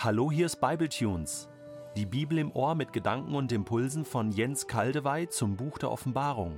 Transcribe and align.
Hallo, 0.00 0.30
hier 0.30 0.46
ist 0.46 0.60
Bibletunes. 0.60 1.48
Die 1.96 2.06
Bibel 2.06 2.38
im 2.38 2.52
Ohr 2.52 2.76
mit 2.76 2.92
Gedanken 2.92 3.34
und 3.34 3.50
Impulsen 3.50 4.04
von 4.04 4.30
Jens 4.30 4.68
Kaldewey 4.68 5.28
zum 5.28 5.56
Buch 5.56 5.76
der 5.76 5.90
Offenbarung. 5.90 6.54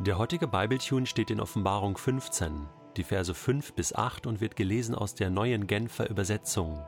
Der 0.00 0.18
heutige 0.18 0.48
Bibletune 0.48 1.06
steht 1.06 1.30
in 1.30 1.38
Offenbarung 1.38 1.96
15, 1.96 2.68
die 2.96 3.04
Verse 3.04 3.32
5 3.32 3.74
bis 3.74 3.94
8 3.94 4.26
und 4.26 4.40
wird 4.40 4.56
gelesen 4.56 4.96
aus 4.96 5.14
der 5.14 5.30
neuen 5.30 5.68
Genfer 5.68 6.10
Übersetzung. 6.10 6.84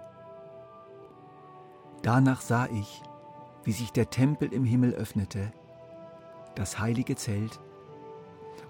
Danach 2.03 2.41
sah 2.41 2.67
ich, 2.67 3.03
wie 3.63 3.71
sich 3.71 3.93
der 3.93 4.11
Tempel 4.11 4.53
im 4.53 4.65
Himmel 4.65 4.95
öffnete, 4.95 5.53
das 6.57 6.81
heilige 6.81 7.15
Zelt, 7.15 7.61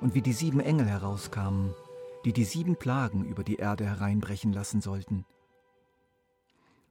und 0.03 0.15
wie 0.15 0.21
die 0.21 0.35
sieben 0.35 0.61
Engel 0.61 0.89
herauskamen, 0.89 1.73
die 2.27 2.35
die 2.35 2.45
sieben 2.45 2.77
Plagen 2.77 3.25
über 3.25 3.45
die 3.45 3.57
Erde 3.57 3.87
hereinbrechen 3.87 4.53
lassen 4.53 4.83
sollten. 4.83 5.25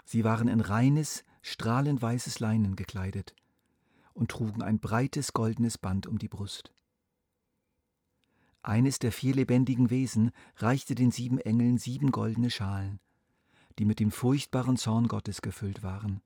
Sie 0.03 0.23
waren 0.23 0.47
in 0.47 0.61
reines, 0.61 1.23
strahlend 1.41 2.01
weißes 2.01 2.39
Leinen 2.39 2.75
gekleidet 2.75 3.35
und 4.13 4.29
trugen 4.29 4.61
ein 4.61 4.79
breites 4.79 5.33
goldenes 5.33 5.77
Band 5.77 6.07
um 6.07 6.19
die 6.19 6.27
Brust. 6.27 6.73
Eines 8.61 8.99
der 8.99 9.11
vier 9.11 9.35
lebendigen 9.35 9.89
Wesen 9.89 10.31
reichte 10.55 10.95
den 10.95 11.11
sieben 11.11 11.37
Engeln 11.37 11.77
sieben 11.77 12.11
goldene 12.11 12.49
Schalen, 12.49 12.99
die 13.77 13.85
mit 13.85 13.99
dem 13.99 14.11
furchtbaren 14.11 14.77
Zorn 14.77 15.07
Gottes 15.07 15.41
gefüllt 15.41 15.83
waren, 15.83 16.21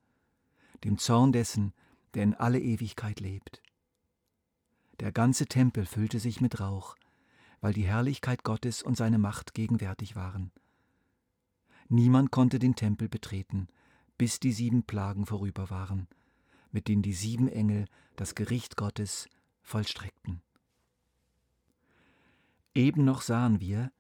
dem 0.84 0.98
Zorn 0.98 1.32
dessen, 1.32 1.74
der 2.14 2.24
in 2.24 2.36
alle 2.36 2.60
Ewigkeit 2.60 3.20
lebt. 3.20 3.64
Der 5.00 5.12
ganze 5.12 5.48
Tempel 5.48 5.86
füllte 5.86 6.20
sich 6.20 6.42
mit 6.42 6.60
Rauch, 6.60 6.96
weil 7.62 7.74
die 7.74 7.88
Herrlichkeit 7.88 8.44
Gottes 8.44 8.84
und 8.84 8.98
seine 8.98 9.18
Macht 9.18 9.54
gegenwärtig 9.54 10.16
waren. 10.16 10.52
Niemand 11.90 12.32
konnte 12.32 12.60
den 12.60 12.76
Tempel 12.76 13.08
betreten, 13.08 13.68
bis 14.18 14.40
die 14.40 14.52
sieben 14.52 14.84
Plagen 14.84 15.26
vorüber 15.26 15.70
waren, 15.70 16.08
mit 16.72 16.88
denen 16.88 17.02
die 17.02 17.14
sieben 17.14 17.48
Engel 17.48 17.86
das 18.16 18.36
Gericht 18.36 18.76
Gottes 18.76 19.30
vollstreckten. 19.62 20.42
Eben 22.74 23.06
noch 23.06 23.22
sahen 23.22 23.60
wir, 23.60 23.92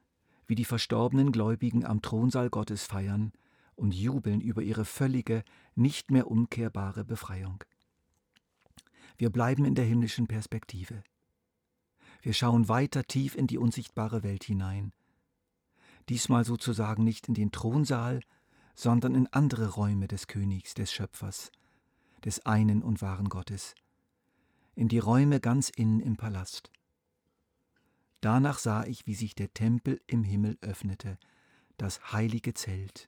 wie 0.48 0.56
die 0.56 0.66
verstorbenen 0.66 1.32
Gläubigen 1.32 1.86
am 1.86 2.02
Thronsaal 2.02 2.50
Gottes 2.50 2.86
feiern 2.86 3.32
und 3.76 3.94
jubeln 3.94 4.42
über 4.42 4.62
ihre 4.62 4.86
völlige, 4.86 5.44
nicht 5.76 6.10
mehr 6.10 6.30
umkehrbare 6.30 7.04
Befreiung. 7.04 7.64
Wir 9.18 9.30
bleiben 9.30 9.66
in 9.66 9.76
der 9.76 9.86
himmlischen 9.86 10.28
Perspektive. 10.28 11.04
Wir 12.22 12.34
schauen 12.34 12.70
weiter 12.70 13.04
tief 13.04 13.36
in 13.36 13.48
die 13.48 13.58
unsichtbare 13.58 14.23
Welt 14.23 14.44
hinein, 14.44 14.94
diesmal 16.10 16.45
sozusagen 16.45 17.04
nicht 17.04 17.28
in 17.28 17.34
den 17.34 17.52
Thronsaal, 17.52 18.22
sondern 18.78 19.16
in 19.16 19.25
andere 19.33 19.70
Räume 19.70 20.08
des 20.08 20.28
Königs, 20.28 20.75
des 20.75 20.94
Schöpfers, 20.94 21.52
des 22.23 22.45
einen 22.45 22.83
und 22.83 23.02
wahren 23.02 23.28
Gottes, 23.28 23.73
in 24.75 24.88
die 24.88 25.00
Räume 25.00 25.39
ganz 25.39 25.70
innen 25.70 26.00
im 26.00 26.16
Palast. 26.16 26.70
Danach 28.22 28.59
sah 28.59 28.86
ich, 28.86 29.08
wie 29.08 29.16
sich 29.16 29.33
der 29.33 29.52
Tempel 29.52 30.00
im 30.05 30.23
Himmel 30.23 30.59
öffnete, 30.61 31.17
das 31.78 32.14
heilige 32.14 32.53
Zelt, 32.53 33.08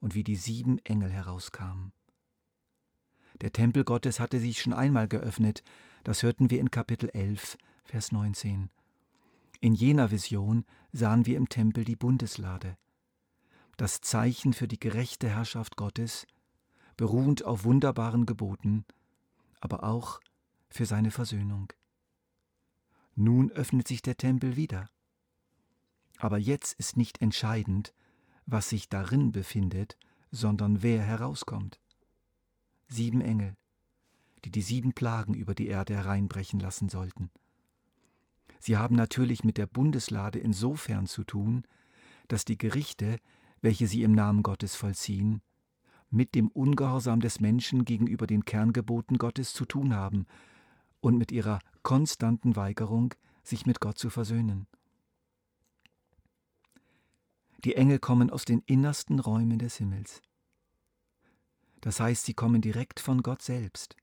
und 0.00 0.14
wie 0.14 0.22
die 0.22 0.36
sieben 0.36 0.78
Engel 0.84 1.10
herauskamen. 1.10 1.92
Der 3.40 3.52
Tempel 3.52 3.84
Gottes 3.84 4.20
hatte 4.20 4.38
sich 4.38 4.60
schon 4.60 4.74
einmal 4.74 5.08
geöffnet, 5.08 5.62
das 6.04 6.22
hörten 6.22 6.50
wir 6.50 6.60
in 6.60 6.70
Kapitel 6.70 7.08
11, 7.08 7.56
Vers 7.84 8.12
19. 8.12 8.68
In 9.60 9.72
jener 9.72 10.10
Vision 10.10 10.66
sahen 10.92 11.24
wir 11.24 11.38
im 11.38 11.48
Tempel 11.48 11.86
die 11.86 11.96
Bundeslade, 11.96 12.76
das 13.80 14.02
Zeichen 14.02 14.52
für 14.52 14.68
die 14.68 14.78
gerechte 14.78 15.30
Herrschaft 15.30 15.76
Gottes, 15.76 16.26
beruhend 16.98 17.46
auf 17.46 17.64
wunderbaren 17.64 18.26
Geboten, 18.26 18.84
aber 19.58 19.84
auch 19.84 20.20
für 20.68 20.84
seine 20.84 21.10
Versöhnung. 21.10 21.72
Nun 23.14 23.50
öffnet 23.52 23.88
sich 23.88 24.02
der 24.02 24.18
Tempel 24.18 24.56
wieder. 24.56 24.90
Aber 26.18 26.36
jetzt 26.36 26.74
ist 26.74 26.98
nicht 26.98 27.22
entscheidend, 27.22 27.94
was 28.44 28.68
sich 28.68 28.90
darin 28.90 29.32
befindet, 29.32 29.96
sondern 30.30 30.82
wer 30.82 31.02
herauskommt. 31.02 31.80
Sieben 32.86 33.22
Engel, 33.22 33.56
die 34.44 34.50
die 34.50 34.62
sieben 34.62 34.92
Plagen 34.92 35.32
über 35.32 35.54
die 35.54 35.68
Erde 35.68 35.94
hereinbrechen 35.94 36.60
lassen 36.60 36.90
sollten. 36.90 37.30
Sie 38.58 38.76
haben 38.76 38.94
natürlich 38.94 39.42
mit 39.42 39.56
der 39.56 39.66
Bundeslade 39.66 40.38
insofern 40.38 41.06
zu 41.06 41.24
tun, 41.24 41.64
dass 42.28 42.44
die 42.44 42.58
Gerichte, 42.58 43.18
welche 43.62 43.86
sie 43.86 44.02
im 44.02 44.12
Namen 44.12 44.42
Gottes 44.42 44.74
vollziehen, 44.74 45.42
mit 46.10 46.34
dem 46.34 46.48
Ungehorsam 46.48 47.20
des 47.20 47.40
Menschen 47.40 47.84
gegenüber 47.84 48.26
den 48.26 48.44
Kerngeboten 48.44 49.18
Gottes 49.18 49.52
zu 49.52 49.64
tun 49.64 49.94
haben 49.94 50.26
und 51.00 51.16
mit 51.16 51.32
ihrer 51.32 51.60
konstanten 51.82 52.56
Weigerung, 52.56 53.14
sich 53.42 53.66
mit 53.66 53.80
Gott 53.80 53.98
zu 53.98 54.10
versöhnen. 54.10 54.66
Die 57.64 57.74
Engel 57.74 57.98
kommen 57.98 58.30
aus 58.30 58.44
den 58.44 58.62
innersten 58.66 59.18
Räumen 59.18 59.58
des 59.58 59.76
Himmels. 59.76 60.22
Das 61.80 62.00
heißt, 62.00 62.24
sie 62.24 62.34
kommen 62.34 62.60
direkt 62.60 63.00
von 63.00 63.22
Gott 63.22 63.42
selbst. 63.42 63.96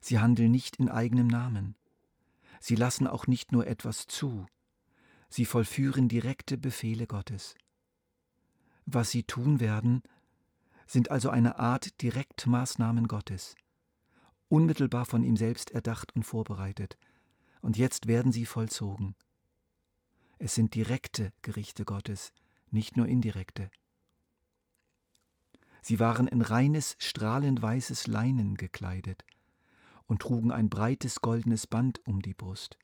Sie 0.00 0.18
handeln 0.18 0.50
nicht 0.50 0.76
in 0.76 0.88
eigenem 0.88 1.26
Namen. 1.26 1.76
Sie 2.60 2.76
lassen 2.76 3.06
auch 3.06 3.26
nicht 3.26 3.52
nur 3.52 3.66
etwas 3.66 4.06
zu, 4.06 4.46
sie 5.28 5.44
vollführen 5.44 6.08
direkte 6.08 6.56
Befehle 6.56 7.06
Gottes. 7.06 7.54
Was 8.86 9.10
sie 9.10 9.24
tun 9.24 9.58
werden, 9.58 10.02
sind 10.86 11.10
also 11.10 11.28
eine 11.28 11.58
Art 11.58 12.00
Direktmaßnahmen 12.02 13.08
Gottes, 13.08 13.56
unmittelbar 14.48 15.04
von 15.04 15.24
ihm 15.24 15.36
selbst 15.36 15.72
erdacht 15.72 16.14
und 16.14 16.22
vorbereitet, 16.22 16.96
und 17.60 17.76
jetzt 17.76 18.06
werden 18.06 18.30
sie 18.30 18.46
vollzogen. 18.46 19.16
Es 20.38 20.54
sind 20.54 20.74
direkte 20.76 21.32
Gerichte 21.42 21.84
Gottes, 21.84 22.32
nicht 22.70 22.96
nur 22.96 23.08
indirekte. 23.08 23.70
Sie 25.82 25.98
waren 25.98 26.28
in 26.28 26.42
reines, 26.42 26.94
strahlend 26.98 27.60
weißes 27.60 28.06
Leinen 28.06 28.54
gekleidet, 28.56 29.24
und 30.06 30.22
trugen 30.22 30.52
ein 30.52 30.68
breites 30.68 31.20
goldenes 31.20 31.66
Band 31.66 32.06
um 32.06 32.22
die 32.22 32.34
Brust. 32.34 32.78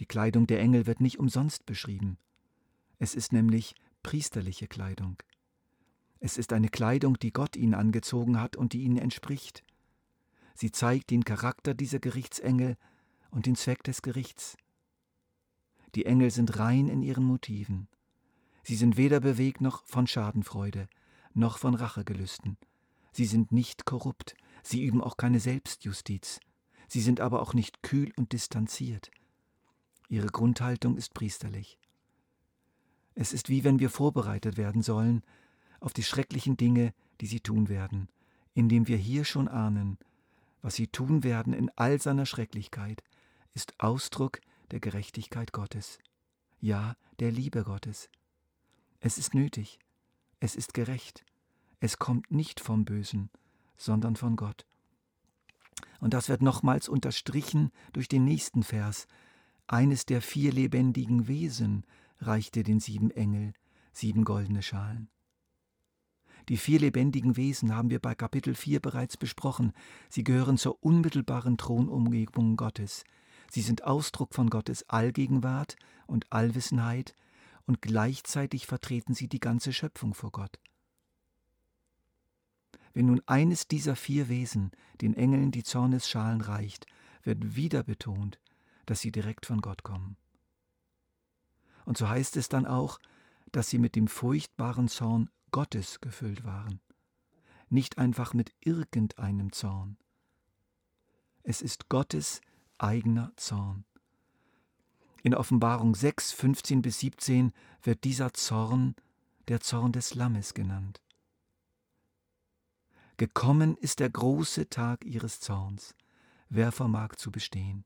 Die 0.00 0.06
Kleidung 0.06 0.48
der 0.48 0.58
Engel 0.58 0.86
wird 0.86 1.00
nicht 1.00 1.20
umsonst 1.20 1.64
beschrieben. 1.64 2.18
Es 2.98 3.14
ist 3.14 3.32
nämlich 3.32 3.76
priesterliche 4.02 4.66
Kleidung. 4.66 5.22
Es 6.18 6.36
ist 6.36 6.52
eine 6.52 6.68
Kleidung, 6.68 7.18
die 7.18 7.32
Gott 7.32 7.56
ihnen 7.56 7.74
angezogen 7.74 8.40
hat 8.40 8.56
und 8.56 8.72
die 8.72 8.82
ihnen 8.82 8.98
entspricht. 8.98 9.64
Sie 10.54 10.70
zeigt 10.70 11.10
den 11.10 11.24
Charakter 11.24 11.74
dieser 11.74 11.98
Gerichtsengel 11.98 12.76
und 13.30 13.46
den 13.46 13.56
Zweck 13.56 13.82
des 13.84 14.02
Gerichts. 14.02 14.56
Die 15.94 16.06
Engel 16.06 16.30
sind 16.30 16.58
rein 16.58 16.88
in 16.88 17.02
ihren 17.02 17.24
Motiven. 17.24 17.88
Sie 18.62 18.76
sind 18.76 18.96
weder 18.96 19.20
bewegt 19.20 19.60
noch 19.60 19.84
von 19.86 20.06
Schadenfreude, 20.06 20.88
noch 21.32 21.58
von 21.58 21.74
Rachegelüsten. 21.74 22.58
Sie 23.12 23.24
sind 23.24 23.50
nicht 23.50 23.86
korrupt, 23.86 24.34
Sie 24.62 24.84
üben 24.84 25.00
auch 25.00 25.16
keine 25.16 25.40
Selbstjustiz. 25.40 26.40
Sie 26.88 27.00
sind 27.00 27.20
aber 27.20 27.40
auch 27.40 27.54
nicht 27.54 27.82
kühl 27.82 28.12
und 28.16 28.32
distanziert. 28.32 29.10
Ihre 30.08 30.26
Grundhaltung 30.26 30.96
ist 30.96 31.14
priesterlich. 31.14 31.78
Es 33.14 33.32
ist 33.32 33.48
wie 33.48 33.64
wenn 33.64 33.78
wir 33.78 33.90
vorbereitet 33.90 34.56
werden 34.56 34.82
sollen 34.82 35.22
auf 35.80 35.92
die 35.92 36.02
schrecklichen 36.02 36.56
Dinge, 36.56 36.92
die 37.20 37.26
sie 37.26 37.40
tun 37.40 37.68
werden, 37.68 38.08
indem 38.54 38.88
wir 38.88 38.96
hier 38.96 39.24
schon 39.24 39.48
ahnen, 39.48 39.98
was 40.62 40.74
sie 40.74 40.88
tun 40.88 41.24
werden 41.24 41.52
in 41.52 41.70
all 41.76 42.00
seiner 42.00 42.26
Schrecklichkeit, 42.26 43.02
ist 43.54 43.74
Ausdruck 43.78 44.40
der 44.70 44.80
Gerechtigkeit 44.80 45.52
Gottes, 45.52 45.98
ja 46.60 46.96
der 47.18 47.32
Liebe 47.32 47.64
Gottes. 47.64 48.08
Es 49.00 49.18
ist 49.18 49.34
nötig, 49.34 49.78
es 50.40 50.54
ist 50.54 50.74
gerecht, 50.74 51.24
es 51.80 51.98
kommt 51.98 52.30
nicht 52.30 52.60
vom 52.60 52.84
Bösen, 52.84 53.30
sondern 53.76 54.16
von 54.16 54.36
Gott. 54.36 54.66
Und 56.00 56.14
das 56.14 56.28
wird 56.28 56.42
nochmals 56.42 56.88
unterstrichen 56.88 57.70
durch 57.92 58.08
den 58.08 58.24
nächsten 58.24 58.62
Vers. 58.62 59.06
Eines 59.66 60.06
der 60.06 60.20
vier 60.20 60.52
lebendigen 60.52 61.28
Wesen 61.28 61.84
reichte 62.20 62.62
den 62.62 62.80
sieben 62.80 63.10
Engel 63.10 63.52
sieben 63.92 64.24
goldene 64.24 64.62
Schalen. 64.62 65.08
Die 66.48 66.56
vier 66.56 66.80
lebendigen 66.80 67.36
Wesen 67.36 67.74
haben 67.74 67.90
wir 67.90 68.00
bei 68.00 68.14
Kapitel 68.14 68.54
4 68.54 68.80
bereits 68.80 69.16
besprochen. 69.16 69.72
Sie 70.08 70.24
gehören 70.24 70.58
zur 70.58 70.82
unmittelbaren 70.82 71.58
Thronumgebung 71.58 72.56
Gottes. 72.56 73.04
Sie 73.50 73.60
sind 73.60 73.84
Ausdruck 73.84 74.34
von 74.34 74.48
Gottes 74.48 74.88
Allgegenwart 74.88 75.76
und 76.06 76.32
Allwissenheit 76.32 77.14
und 77.66 77.82
gleichzeitig 77.82 78.66
vertreten 78.66 79.14
sie 79.14 79.28
die 79.28 79.40
ganze 79.40 79.72
Schöpfung 79.72 80.14
vor 80.14 80.32
Gott. 80.32 80.58
Wenn 82.92 83.06
nun 83.06 83.22
eines 83.26 83.68
dieser 83.68 83.94
vier 83.94 84.28
Wesen 84.28 84.72
den 85.00 85.14
Engeln 85.14 85.52
die 85.52 85.62
Zornesschalen 85.62 86.40
reicht, 86.40 86.86
wird 87.22 87.54
wieder 87.54 87.82
betont, 87.82 88.40
dass 88.86 89.00
sie 89.00 89.12
direkt 89.12 89.46
von 89.46 89.60
Gott 89.60 89.84
kommen. 89.84 90.16
Und 91.90 91.98
so 91.98 92.08
heißt 92.08 92.36
es 92.36 92.48
dann 92.48 92.66
auch, 92.66 93.00
dass 93.50 93.68
sie 93.68 93.78
mit 93.78 93.96
dem 93.96 94.06
furchtbaren 94.06 94.86
Zorn 94.86 95.28
Gottes 95.50 96.00
gefüllt 96.00 96.44
waren, 96.44 96.78
nicht 97.68 97.98
einfach 97.98 98.32
mit 98.32 98.54
irgendeinem 98.60 99.50
Zorn. 99.50 99.96
Es 101.42 101.60
ist 101.60 101.88
Gottes 101.88 102.42
eigener 102.78 103.32
Zorn. 103.34 103.84
In 105.24 105.34
Offenbarung 105.34 105.96
6, 105.96 106.30
15 106.30 106.80
bis 106.80 107.00
17 107.00 107.52
wird 107.82 108.04
dieser 108.04 108.32
Zorn 108.34 108.94
der 109.48 109.58
Zorn 109.58 109.90
des 109.90 110.14
Lammes 110.14 110.54
genannt. 110.54 111.02
Gekommen 113.16 113.76
ist 113.76 113.98
der 113.98 114.10
große 114.10 114.68
Tag 114.68 115.04
ihres 115.04 115.40
Zorns. 115.40 115.96
Wer 116.50 116.70
vermag 116.70 117.16
zu 117.16 117.32
bestehen? 117.32 117.84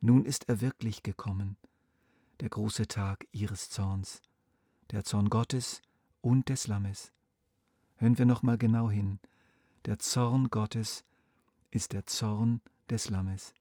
Nun 0.00 0.24
ist 0.24 0.48
er 0.48 0.60
wirklich 0.60 1.04
gekommen, 1.04 1.56
der 2.40 2.48
große 2.48 2.86
Tag 2.86 3.26
ihres 3.32 3.70
Zorns, 3.70 4.22
der 4.90 5.04
Zorn 5.04 5.28
Gottes 5.28 5.82
und 6.20 6.48
des 6.48 6.66
Lammes. 6.66 7.12
Hören 7.96 8.18
wir 8.18 8.26
noch 8.26 8.42
mal 8.42 8.58
genau 8.58 8.90
hin. 8.90 9.18
Der 9.86 9.98
Zorn 9.98 10.48
Gottes 10.50 11.04
ist 11.70 11.92
der 11.92 12.06
Zorn 12.06 12.60
des 12.90 13.10
Lammes. 13.10 13.54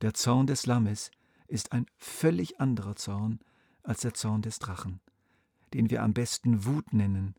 Der 0.00 0.14
Zorn 0.14 0.46
des 0.46 0.66
Lammes 0.66 1.10
ist 1.46 1.72
ein 1.72 1.86
völlig 1.96 2.60
anderer 2.60 2.96
Zorn 2.96 3.40
als 3.82 4.00
der 4.00 4.14
Zorn 4.14 4.42
des 4.42 4.58
Drachen, 4.58 5.00
den 5.74 5.90
wir 5.90 6.02
am 6.02 6.12
besten 6.12 6.64
Wut 6.64 6.92
nennen 6.92 7.34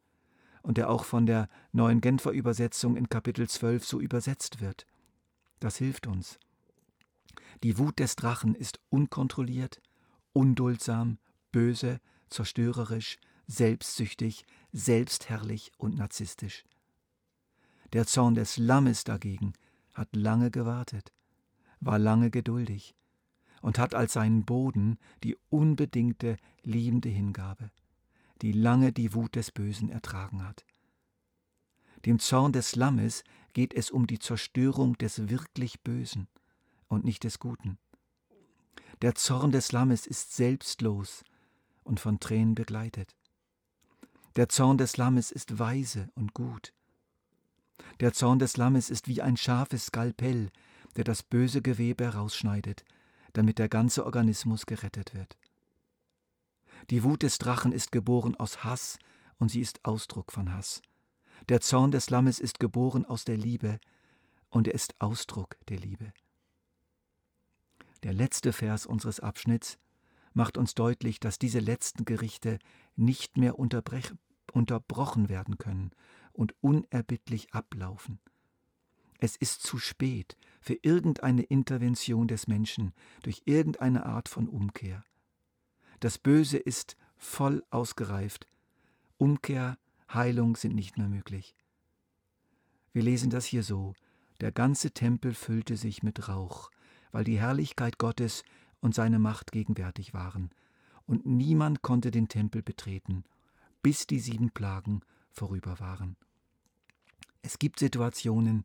und 0.61 0.77
der 0.77 0.89
auch 0.89 1.05
von 1.05 1.25
der 1.25 1.49
neuen 1.71 2.01
Genfer 2.01 2.31
Übersetzung 2.31 2.95
in 2.95 3.09
Kapitel 3.09 3.49
12 3.49 3.85
so 3.85 3.99
übersetzt 3.99 4.61
wird. 4.61 4.85
Das 5.59 5.77
hilft 5.77 6.07
uns. 6.07 6.39
Die 7.63 7.77
Wut 7.77 7.99
des 7.99 8.15
Drachen 8.15 8.55
ist 8.55 8.79
unkontrolliert, 8.89 9.81
unduldsam, 10.33 11.17
böse, 11.51 11.99
zerstörerisch, 12.29 13.17
selbstsüchtig, 13.47 14.45
selbstherrlich 14.71 15.71
und 15.77 15.97
narzisstisch. 15.97 16.63
Der 17.93 18.07
Zorn 18.07 18.35
des 18.35 18.57
Lammes 18.57 19.03
dagegen 19.03 19.53
hat 19.93 20.15
lange 20.15 20.49
gewartet, 20.51 21.11
war 21.81 21.99
lange 21.99 22.31
geduldig 22.31 22.95
und 23.61 23.77
hat 23.77 23.93
als 23.93 24.13
seinen 24.13 24.45
Boden 24.45 24.97
die 25.23 25.37
unbedingte, 25.49 26.37
liebende 26.63 27.09
Hingabe, 27.09 27.71
die 28.41 28.53
lange 28.53 28.93
die 28.93 29.13
Wut 29.13 29.35
des 29.35 29.51
Bösen 29.51 29.89
ertragen 29.89 30.47
hat. 30.47 30.65
Dem 32.05 32.19
Zorn 32.19 32.53
des 32.53 32.75
Lammes 32.75 33.23
geht 33.53 33.73
es 33.73 33.91
um 33.91 34.07
die 34.07 34.19
Zerstörung 34.19 34.97
des 34.97 35.29
wirklich 35.29 35.81
Bösen 35.81 36.27
und 36.87 37.03
nicht 37.03 37.23
des 37.23 37.39
Guten. 37.39 37.77
Der 39.01 39.15
Zorn 39.15 39.51
des 39.51 39.71
Lammes 39.71 40.05
ist 40.05 40.35
selbstlos 40.35 41.23
und 41.83 41.99
von 41.99 42.19
Tränen 42.19 42.53
begleitet. 42.53 43.15
Der 44.35 44.47
Zorn 44.47 44.77
des 44.77 44.95
Lammes 44.95 45.31
ist 45.31 45.57
weise 45.57 46.09
und 46.13 46.35
gut. 46.35 46.71
Der 47.99 48.13
Zorn 48.13 48.37
des 48.37 48.57
Lammes 48.57 48.91
ist 48.91 49.07
wie 49.07 49.23
ein 49.23 49.37
scharfes 49.37 49.87
Skalpell, 49.87 50.51
der 50.97 51.03
das 51.03 51.23
böse 51.23 51.63
Gewebe 51.63 52.03
herausschneidet, 52.03 52.85
damit 53.33 53.57
der 53.57 53.69
ganze 53.69 54.05
Organismus 54.05 54.67
gerettet 54.67 55.15
wird. 55.15 55.35
Die 56.91 57.03
Wut 57.03 57.23
des 57.23 57.39
Drachen 57.39 57.71
ist 57.71 57.91
geboren 57.91 58.35
aus 58.35 58.63
Hass 58.63 58.99
und 59.39 59.49
sie 59.49 59.61
ist 59.61 59.83
Ausdruck 59.83 60.31
von 60.31 60.53
Hass. 60.53 60.83
Der 61.49 61.59
Zorn 61.59 61.89
des 61.89 62.11
Lammes 62.11 62.39
ist 62.39 62.59
geboren 62.59 63.05
aus 63.05 63.25
der 63.25 63.37
Liebe 63.37 63.79
und 64.51 64.67
er 64.67 64.75
ist 64.75 64.93
Ausdruck 64.99 65.57
der 65.69 65.79
Liebe. 65.79 66.13
Der 68.03 68.13
letzte 68.13 68.53
Vers 68.53 68.85
unseres 68.85 69.19
Abschnitts 69.19 69.77
macht 70.33 70.57
uns 70.57 70.73
deutlich, 70.73 71.19
dass 71.19 71.39
diese 71.39 71.59
letzten 71.59 72.05
Gerichte 72.05 72.57
nicht 72.95 73.37
mehr 73.37 73.59
unterbrochen 73.59 75.29
werden 75.29 75.57
können 75.57 75.91
und 76.33 76.55
unerbittlich 76.61 77.53
ablaufen. 77.53 78.19
Es 79.19 79.35
ist 79.35 79.61
zu 79.61 79.77
spät 79.77 80.35
für 80.61 80.73
irgendeine 80.81 81.43
Intervention 81.43 82.27
des 82.27 82.47
Menschen 82.47 82.93
durch 83.21 83.43
irgendeine 83.45 84.05
Art 84.05 84.27
von 84.27 84.47
Umkehr. 84.47 85.03
Das 85.99 86.17
Böse 86.17 86.57
ist 86.57 86.97
voll 87.17 87.63
ausgereift. 87.69 88.47
Umkehr, 89.17 89.77
Heilung 90.11 90.55
sind 90.55 90.73
nicht 90.73 90.97
mehr 90.97 91.07
möglich. 91.07 91.55
Wir 92.93 93.03
lesen 93.03 93.29
das 93.29 93.45
hier 93.45 93.61
so. 93.61 93.93
Der 94.39 94.51
ganze 94.51 94.89
Tempel 94.91 95.35
füllte 95.35 95.77
sich 95.77 96.01
mit 96.01 96.27
Rauch, 96.27 96.71
weil 97.11 97.23
die 97.23 97.39
Herrlichkeit 97.39 97.97
Gottes 97.97 98.43
und 98.79 98.95
seine 98.95 99.19
Macht 99.19 99.51
gegenwärtig 99.51 100.13
waren, 100.13 100.49
und 101.05 101.25
niemand 101.25 101.81
konnte 101.81 102.11
den 102.11 102.27
Tempel 102.27 102.61
betreten, 102.61 103.23
bis 103.81 104.07
die 104.07 104.19
sieben 104.19 104.51
Plagen 104.51 105.01
vorüber 105.29 105.79
waren. 105.79 106.15
Es 107.41 107.59
gibt 107.59 107.79
Situationen, 107.79 108.63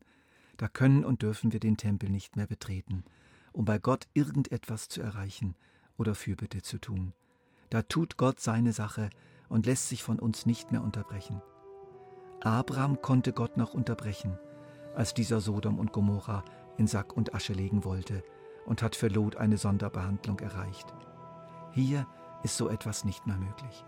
da 0.57 0.67
können 0.67 1.03
und 1.03 1.21
dürfen 1.21 1.51
wir 1.51 1.59
den 1.59 1.77
Tempel 1.77 2.09
nicht 2.09 2.35
mehr 2.35 2.47
betreten, 2.47 3.03
um 3.51 3.65
bei 3.65 3.79
Gott 3.79 4.07
irgendetwas 4.13 4.87
zu 4.87 5.01
erreichen 5.01 5.55
oder 5.97 6.15
Fürbitte 6.15 6.61
zu 6.61 6.77
tun. 6.77 7.13
Da 7.69 7.81
tut 7.81 8.17
Gott 8.17 8.39
seine 8.39 8.71
Sache 8.71 9.09
und 9.49 9.65
lässt 9.65 9.89
sich 9.89 10.03
von 10.03 10.19
uns 10.19 10.45
nicht 10.45 10.71
mehr 10.71 10.83
unterbrechen. 10.83 11.41
Abraham 12.41 13.01
konnte 13.01 13.33
Gott 13.33 13.57
noch 13.57 13.73
unterbrechen, 13.73 14.37
als 14.95 15.13
dieser 15.13 15.41
Sodom 15.41 15.79
und 15.79 15.91
Gomorra 15.91 16.45
in 16.77 16.87
Sack 16.87 17.17
und 17.17 17.33
Asche 17.33 17.53
legen 17.53 17.83
wollte 17.83 18.23
und 18.67 18.83
hat 18.83 18.95
für 18.95 19.07
Lot 19.07 19.37
eine 19.37 19.57
Sonderbehandlung 19.57 20.39
erreicht. 20.39 20.93
Hier 21.71 22.05
ist 22.43 22.57
so 22.57 22.69
etwas 22.69 23.05
nicht 23.05 23.25
mehr 23.25 23.37
möglich. 23.37 23.83